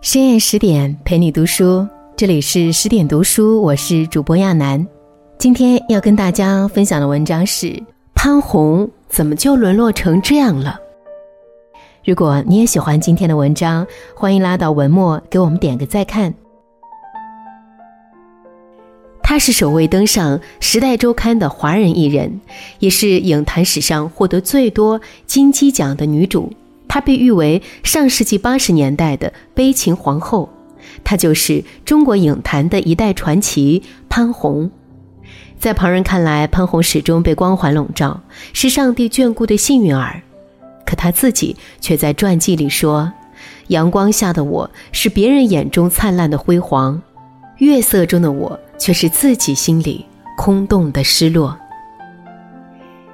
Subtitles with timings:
[0.00, 1.86] 深夜十点陪你读书，
[2.16, 4.86] 这里是十点读书，我是主播亚楠。
[5.38, 7.82] 今天要跟大家分享的文章是
[8.14, 10.80] 潘虹怎么就沦落成这样了？
[12.04, 16.34] 如果你也喜欢今天的文章，欢迎拉到文末给我们点个再看。
[19.22, 22.40] 她是首位登上《时代周刊》的华人艺人，
[22.80, 26.52] 也是影坛史上获得最多金鸡奖的女主。
[26.90, 30.50] 她被誉为上世纪八十年代的悲情皇后，
[31.04, 34.68] 她就是中国影坛的一代传奇潘虹。
[35.56, 38.20] 在旁人看来，潘虹始终被光环笼罩，
[38.52, 40.20] 是上帝眷顾的幸运儿。
[40.84, 43.12] 可她自己却在传记里说
[43.68, 47.00] ：“阳光下的我是别人眼中灿烂的辉煌，
[47.58, 50.04] 月色中的我却是自己心里
[50.36, 51.56] 空洞的失落。”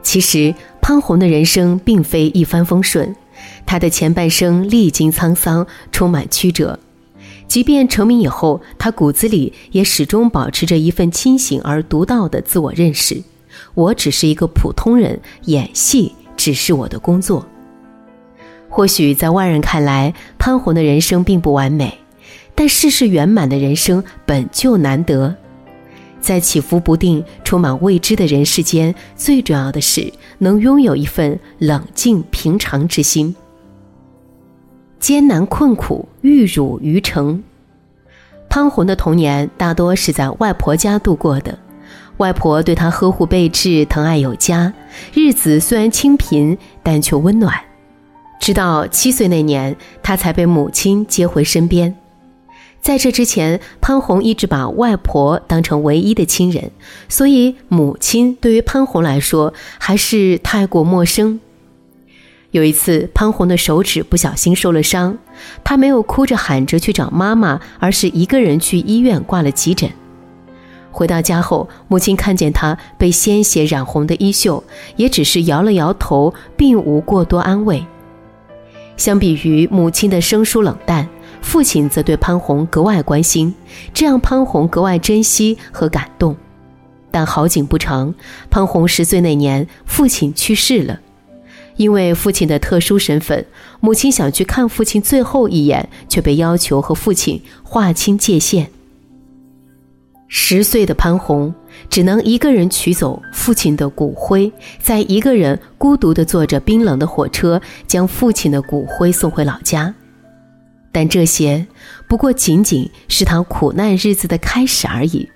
[0.03, 3.15] 其实，潘虹的人生并非一帆风顺。
[3.65, 6.79] 他的前半生历经沧桑，充满曲折。
[7.49, 13.23] 即便成名以后，他骨子里也始终保持着一份清醒而独到的自我认识：
[13.75, 17.47] 我只是一个普通人，演戏只是我的工作。
[18.69, 21.99] 或许在外人看来，潘虹的人生并不完美，
[22.55, 25.37] 但事事圆满的人生本就难得。
[26.27, 33.33] 在起伏不定、充满未知的人世间，最重要的是能拥有一份冷静平常之心。
[34.99, 37.41] 艰难困苦，玉汝于成。
[38.49, 41.57] 潘虹的童年大多是在外婆家度过的，
[42.17, 44.73] 外婆对她呵护备至，疼爱有加，
[45.15, 47.55] 日子虽然清贫，但却温暖。
[48.41, 51.97] 直到七岁那年，她才被母亲接回身边。
[52.87, 56.71] 在这之前，潘虹一直把外婆当成唯一的亲人，
[57.09, 61.41] 所以母亲对于潘虹来说还是太过陌生。
[62.53, 65.19] 有一次，潘虹的手指不小心受了伤，
[65.65, 69.91] 她没有哭着喊着去找妈妈，而是一个人去医院挂了急诊。
[70.93, 74.63] 回到家后，母亲看见她被鲜血染红的衣袖，
[74.95, 77.85] 也只是摇了摇头，并无过多安慰。
[78.97, 81.09] 相比于母亲的生疏冷淡。
[81.47, 83.55] 父亲则对潘虹格外关心，
[83.95, 86.37] 这让潘虹格外珍惜和感动。
[87.13, 88.13] 但好景不长，
[88.51, 90.99] 潘虹十岁那年，父亲去世了。
[91.77, 93.47] 因为父亲的特殊身份，
[93.79, 98.69] 母亲想去看父亲最后一眼，却被要求和父亲划清界限。
[100.27, 101.55] 十岁的潘虹
[101.89, 104.53] 只能一个人取走父亲的骨灰，
[104.83, 109.95] 再一个人孤独地坐着冰冷的火车，将父亲的骨灰送回老家。
[110.97, 111.67] 但这些
[112.09, 115.29] 不过仅仅是他苦难日子的开始而已。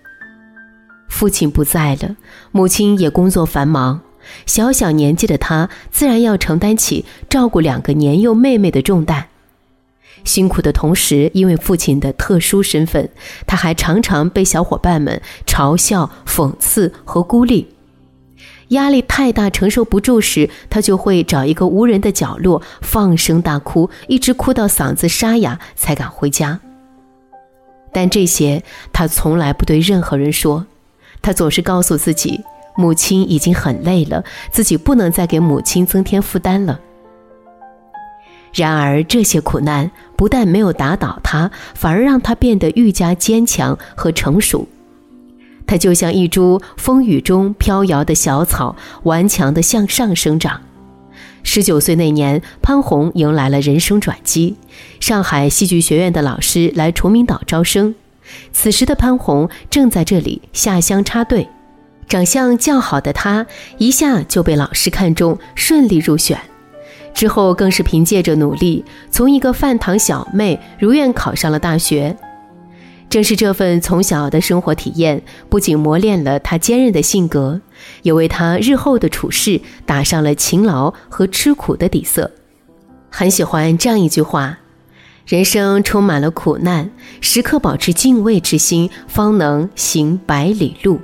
[1.06, 2.16] 父亲不在了，
[2.50, 4.00] 母亲也工作繁忙，
[4.46, 9.26] 小小年纪的他自然要承担起照顾两个年幼妹妹的重担。
[10.24, 13.10] 辛苦的同时，因为父亲的特殊身份，
[13.46, 17.68] 他还常常被小伙伴们嘲笑、讽刺和孤立。
[18.70, 26.58] 压力太大，承受不住时，他就会找一个无人的角落放声大哭，一直哭到嗓子沙哑才敢回家。
[27.92, 30.66] 但这些他从来不对任何人说，
[31.20, 32.40] 他总是告诉自己，
[32.76, 36.78] 母亲已经很累了，自己不能再给母亲增添负担了。
[38.54, 44.68] 然而，这些苦难不但没有打倒他，反而让他变得愈加坚强和成熟。
[45.70, 50.60] 他就像一株风雨中飘摇的小草，顽强地向上生长。
[51.44, 54.56] 十九岁那年，潘虹迎来了人生转机。
[54.98, 57.94] 上海戏剧学院的老师来崇明岛招生，
[58.52, 61.48] 此时的潘虹正在这里下乡插队。
[62.08, 63.46] 长相较好的她，
[63.78, 66.36] 一下就被老师看中，顺利入选。
[67.14, 72.16] 之后更是凭借着努力，从一个饭堂小妹如愿考上了大学。
[73.10, 77.60] 正是这份从小的生活体验，不仅磨练了他坚韧的性格，
[78.02, 82.30] 也为他日后的处事打上了勤劳和吃苦的底色。
[83.10, 84.60] 很喜欢这样一句话
[85.26, 86.88] ：“人生充满了苦难，
[87.20, 91.00] 时刻保持敬畏之心，方能行百里路。”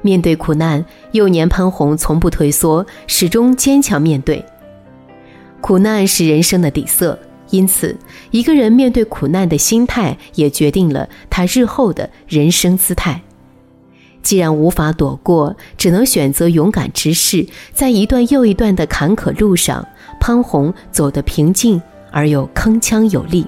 [0.00, 0.82] 面对苦难，
[1.12, 4.42] 幼年潘虹从不退缩，始终坚强面对。
[5.60, 7.18] 苦难是人生的底色。
[7.52, 7.96] 因此，
[8.30, 13.22] 一个人面对苦难的心态，也决定了他日后的人生姿态。
[14.22, 17.46] 既然无法躲过，只能选择勇敢直视。
[17.74, 19.86] 在一段又一段的坎坷路上，
[20.18, 23.46] 潘虹走得平静而又铿锵有力。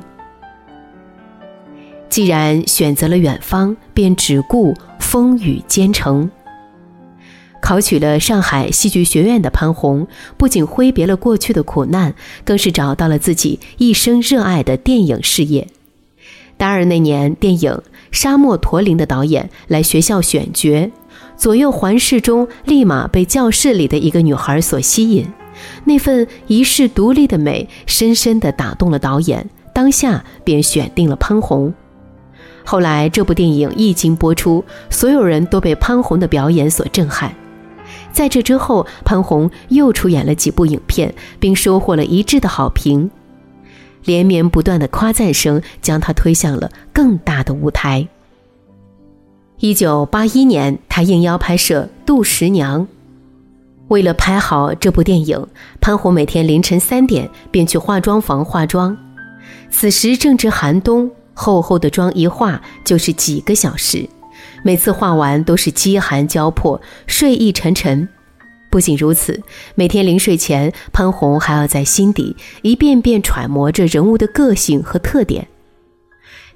[2.10, 6.30] 既然选择了远方，便只顾风雨兼程。
[7.64, 10.06] 考取了上海戏剧学院的潘虹，
[10.36, 12.14] 不仅挥别了过去的苦难，
[12.44, 15.66] 更是找到了自己一生热爱的电影事业。
[16.58, 17.72] 大二那年，电影
[18.12, 20.92] 《沙漠驼铃》的导演来学校选角，
[21.38, 25.26] 左右环视中，立马被教室里的一个女孩所吸引。
[25.84, 31.72] 那份遗世独立的美，深深地打动了导演，当下便选定了潘虹。
[32.62, 37.34] 后来，这部电影一经播出，所有人都被潘虹的表演所震撼。
[38.14, 43.10] 在这之后，潘虹又出演了几部影片，并收获了一致的好评。
[44.04, 48.06] 连绵不断的夸赞声将她推向了更大的舞台。
[49.58, 52.82] 一九八一年，他应邀拍摄《杜十娘》。
[53.88, 55.46] 为了拍好这部电影，
[55.80, 58.96] 潘虹每天凌晨三点便去化妆房化妆。
[59.70, 64.08] 此时正值寒冬，厚厚的妆一化就是几个小时，
[64.64, 68.08] 每次画完都是饥寒交迫、睡意沉沉。
[68.70, 69.42] 不仅如此，
[69.74, 75.48] 每天临睡前，潘虹还要在心底一遍遍揣摩着人物的个性和特点。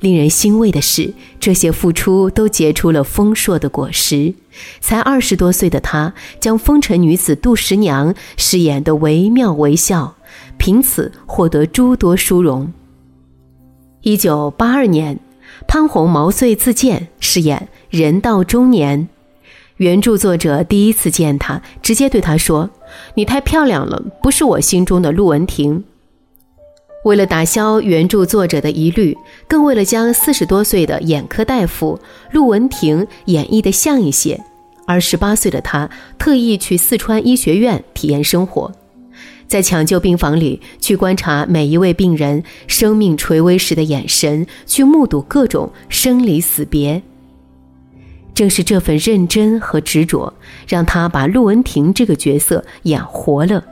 [0.00, 4.32] 令人欣慰的是，这些付出都结出了丰硕的果实。
[4.80, 10.16] 才二十多岁的她，将风尘女子杜十娘饰演得惟妙惟肖，
[10.56, 12.72] 凭此获得诸多殊荣。
[14.00, 15.18] 一九八二年，
[15.66, 19.08] 潘虹毛遂自荐饰演人到中年。
[19.78, 22.68] 原著作者第一次见她，直接对她说
[23.14, 25.84] ：“你太漂亮了，不是我心中的陆文婷。”
[27.04, 31.98] 为了打消原著作者的疑虑，更为了将四十多岁的眼科大夫
[32.32, 34.40] 陆文婷演绎的像一些，
[34.84, 35.88] 而十八岁的她
[36.18, 38.72] 特意去四川医学院体验生活，
[39.46, 47.00] 在抢救病房里去观察每一位病人生命垂危时的眼神，去目睹各种生离死别。
[48.38, 50.32] 正是这份认真和执着，
[50.68, 53.64] 让他把陆文婷这个角色演活了。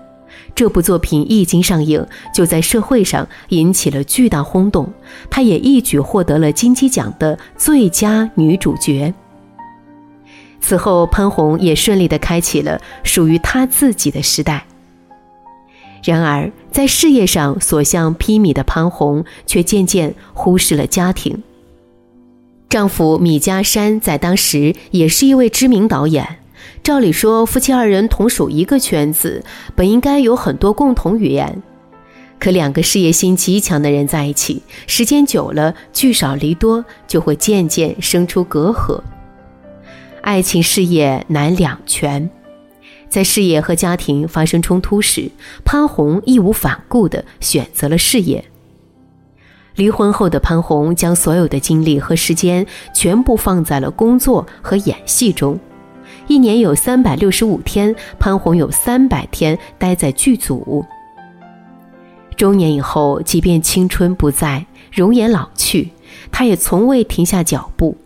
[0.57, 2.05] 这部作品一经上映，
[2.35, 4.93] 就在社会上引起了巨大轰动，
[5.31, 9.15] 她也一举获得了金鸡奖的最佳女主角。
[10.61, 14.67] 此后，潘虹也顺利地开启了属于她自己的时代。
[16.03, 21.41] 然而，在事业上所向披靡的潘虹，却渐渐忽视了家庭。
[22.69, 26.41] 丈夫米家山在当时也是一位知名导演，
[26.83, 31.63] 照理说夫妻二人同属一个圈子，本应该有很多共同语言。
[32.39, 39.01] 可两个事业心极强的人在一起，时间久了，聚少离多，就会渐渐生出隔阂。
[40.21, 42.29] 爱情事业难两全，
[43.09, 45.31] 在事业和家庭发生冲突时，
[45.65, 48.45] 潘虹义无反顾地选择了事业。
[49.77, 55.59] 离婚后的潘虹将所有的精力和时间全部放在了工作和演戏中，
[56.27, 60.85] 一年有三百六十五天，潘虹有三百天待在剧组。
[62.37, 65.91] 中年以后，即便青春不在，容颜老去，
[66.31, 67.97] 她也从未停下脚步。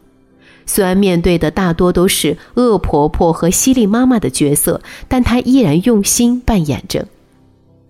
[0.66, 7.06] 虽然面对的大多都是恶婆婆和犀利妈妈的角色，但她依然用心扮演着。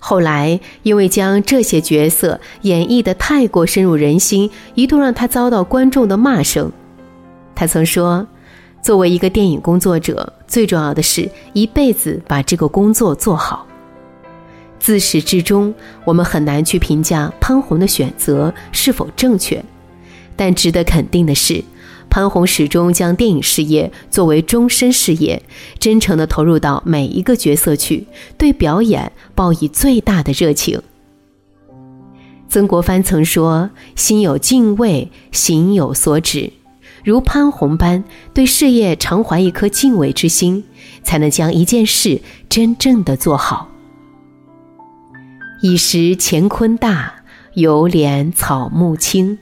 [0.03, 6.73] 后来，因为将这些角色演绎得太过深入人心，一度让他遭到观众的骂声。
[7.55, 8.27] 他曾说
[8.83, 13.67] ：“作为一个电影工作者，最重要的是一辈子把这个工作做好。”
[14.81, 15.75] 自始至终，
[16.07, 19.63] 我们很难去评价潘虹的选择是否正确，
[20.35, 21.63] 但值得肯定的是。
[22.11, 25.43] 潘虹始终将电影事业作为终身事业，
[25.79, 30.83] 真诚地投入到每一个角色去，对表演抱以最大的热情。
[32.49, 36.53] 曾国藩曾说：“心有敬畏，行有所止。”
[37.03, 40.65] 如潘虹般对事业常怀一颗敬畏之心，
[41.03, 43.69] 才能将一件事真正的做好。
[45.63, 47.15] 已识乾坤大，
[47.55, 49.39] 犹怜草木青。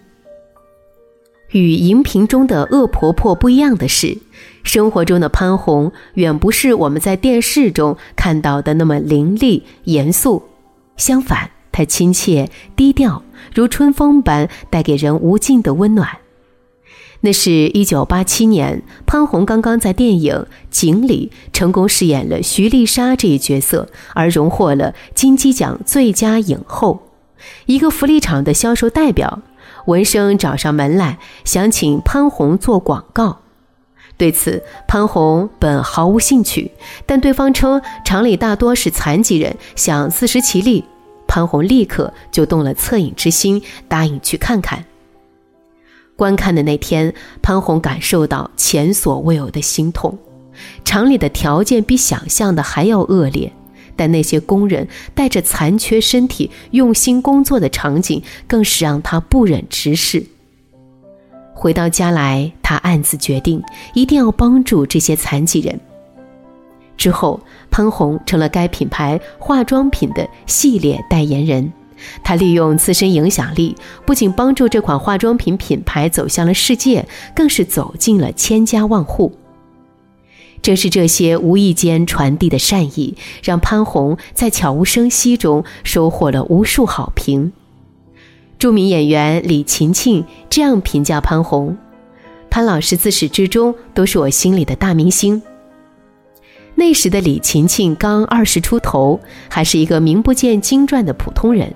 [1.51, 4.19] 与荧屏中的恶婆婆不一样的是，
[4.63, 10.43] 生活中的潘虹远不是我们在电视中看到的那么凌厉严肃，
[10.97, 13.23] 相反，她亲切低调，
[13.55, 16.19] 如春风般带给人无尽的温暖。
[17.21, 20.35] 那是一九八七年，潘虹刚刚在电影
[20.71, 27.03] 《井》里成功饰演了徐丽莎这一角色，而荣获了金鸡奖最佳影后，
[27.67, 29.43] 一个福利厂的销售代表。
[29.89, 33.39] 文生找上门来，想请潘虹做广告。
[34.19, 36.73] 对此，潘虹本毫无兴趣，
[37.07, 40.85] 但对方称厂里大多是残疾人，想自食其力。
[41.27, 44.85] 潘虹立刻就动了恻隐之心，答应去看看。
[46.17, 50.19] 观看的那天，潘虹感受到前所未有的心痛。
[50.85, 53.51] 厂里的条件比想象的还要恶劣，
[53.99, 60.25] 但那些工人带着残缺身体用心工作的场景，更是让他不忍直视。
[61.53, 63.61] 回到家来，他暗自决定
[63.93, 65.81] 一定要帮助这些残疾人。
[66.97, 67.41] 之后，
[67.71, 71.73] 潘虹成了该品牌化妆品的系列代言人。
[72.23, 73.75] 他利用自身影响力，
[74.07, 79.33] 不仅帮助这款化妆品品牌走向了世界，更是走进了千家万户。
[80.69, 87.53] 正是这些无意间传递的善意，让潘虹在悄无声息中收获了无数好评。
[88.59, 91.79] 著名演员李勤勤这样评价潘虹
[92.53, 95.41] ：“潘老师自始至终都是我心里的大明星。”
[96.77, 101.73] 那时的李勤勤刚二十出头，还是一个名不见经传的普通人，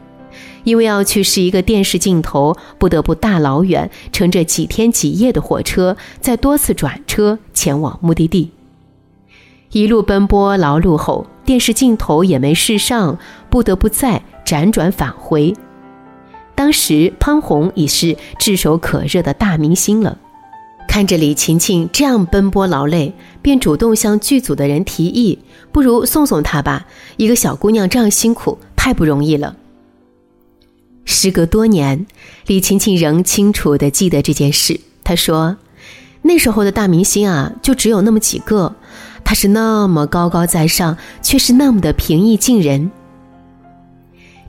[0.65, 8.51] 因为要去试一个电视镜头，不得不大老远乘着几天几夜的火车，再多次转车前往目的地。
[9.73, 15.55] 一路奔波劳碌后，电视镜头也没试上，不得不再辗转返回。
[16.55, 20.19] 当时潘虹已是炙手可热的大明星了，
[20.87, 25.39] 看着李晴晴这样奔波劳累，便主动向剧组的人提议
[25.73, 26.87] ：“不如送送她吧，
[27.17, 29.57] 一个小姑娘这样辛苦，太不容易了。”
[31.07, 32.07] 时隔多年，
[32.47, 34.79] 李晴晴仍清楚地记得这件事。
[35.03, 35.57] 她说
[36.21, 38.77] ：“那时候的大明星啊，就只有那么几个。”
[39.25, 42.91] 他是那么高高在上，却是那么的平易近人。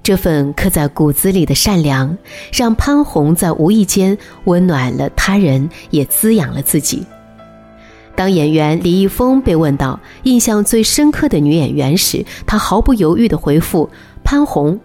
[0.02, 2.18] 这份刻在骨子里的善良，
[2.52, 7.06] 让潘虹在无意间温暖了他人，也滋养了自己。
[8.16, 13.90] 当演员李易峰被问到印象最深刻的女演员时，他毫不犹豫的回复
[14.24, 14.80] ：“潘虹。”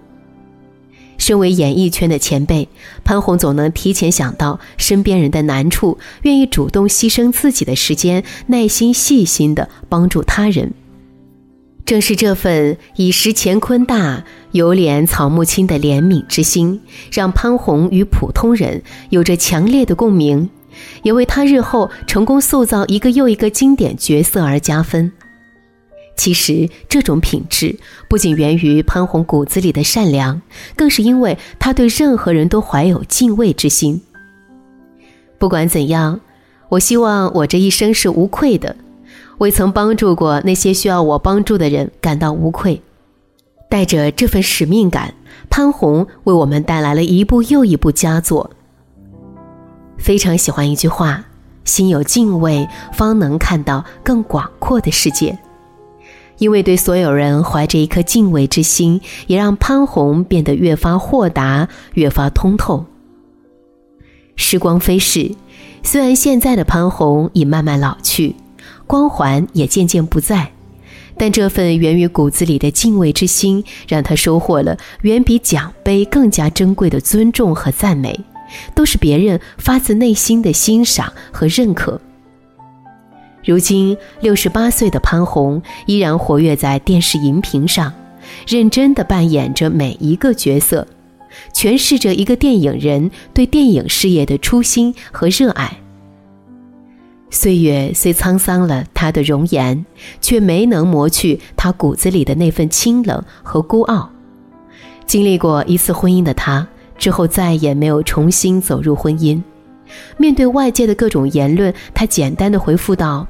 [1.18, 2.68] 身为演艺圈的前辈，
[3.04, 10.72] 潘虹总能提前想到身边人的难处，愿意主动牺牲自己的时间，耐心细心地帮助他人。
[11.84, 20.50] 正是这份以识乾坤大，有怜草木青的怜悯之心，让潘虹与普通人有着强烈的共鸣，
[21.02, 25.10] 也为他日后成功塑造一个又一个经典角色而加分。
[26.18, 30.42] 其实，这种品质不仅源于潘虹骨子里的善良，
[30.75, 34.02] 更是因为他对任何人都怀有敬畏之心。
[35.38, 36.20] 不管怎样，
[36.70, 38.75] 我希望我这一生是无愧的，
[39.38, 42.82] 未曾帮助过那些需要我帮助的人感到无愧。
[43.70, 45.14] 带着这份使命感，
[45.48, 48.50] 潘虹为我们带来了一部又一部佳作。
[49.98, 51.25] 非常喜欢一句话
[51.64, 55.38] ：“心有敬畏，方能看到更广阔的世界。”
[56.38, 62.87] 因为对所有人怀着一颗敬畏之心，也让潘虹变得越发豁达，越发通透。
[64.37, 65.33] 时光飞逝，
[65.83, 68.37] 虽然现在的潘虹已慢慢老去，
[68.87, 70.52] 光环也渐渐不在，
[71.16, 78.18] 但这份源于骨子里的敬畏之心，让他收获了远比奖杯更加珍贵的尊重和赞美，
[78.76, 82.00] 都是别人发自内心的欣赏和认可。
[83.48, 87.90] 如今六十八岁的潘虹依然活跃在电视荧屏上，
[88.46, 90.86] 认真地扮演着每一个角色，
[91.54, 95.78] 诠释着一个电影人对电影事业的初心和热爱。
[97.30, 99.86] 岁月虽沧桑了他的容颜，
[100.20, 104.10] 却没能磨去他骨子里的那份清冷和孤傲。
[105.06, 109.42] 经历过一次婚姻的他，之后再也没有重新走入婚姻。
[110.18, 113.26] 面对外界的各种言论，他简单的回复道。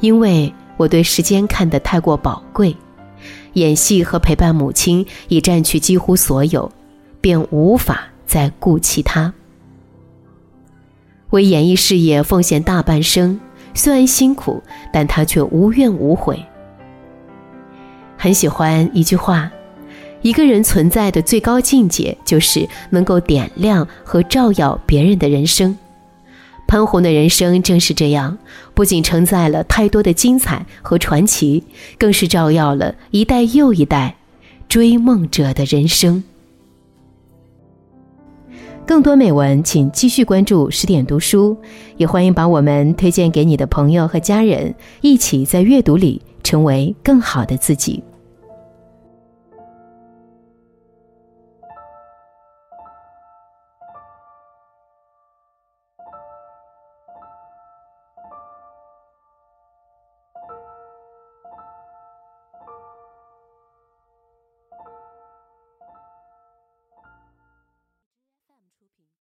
[0.00, 2.76] 因为我对时间看得太过宝贵，
[3.54, 6.70] 演戏和陪伴母亲已占据几乎所有，
[7.20, 9.32] 便无法再顾其他。
[11.30, 13.40] 为演艺事业奉献大半生，
[13.74, 14.62] 虽然辛苦，
[14.92, 16.40] 但他却无怨无悔。
[18.16, 19.50] 很喜欢一句话：
[20.22, 25.76] 一个人存在的最高境界，就是能够点亮和照耀别人的人生。
[26.66, 28.36] 潘虹的人生正是这样，
[28.74, 31.62] 不仅承载了太多的精彩和传奇，
[31.96, 34.16] 更是照耀了一代又一代
[34.68, 36.24] 追梦者的人生。
[38.84, 41.56] 更多美文，请继续关注十点读书，
[41.96, 48.02] 也欢迎把我们推荐给你的朋友和家人，一起在阅读里成为更好的自己。